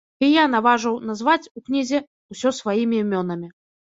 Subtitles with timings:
[0.25, 1.99] І я наважыў назваць у кнізе
[2.31, 3.51] ўсё сваімі імёнамі.